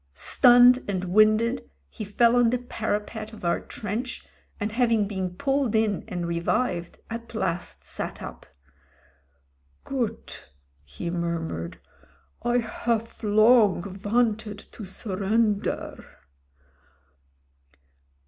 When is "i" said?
12.41-12.57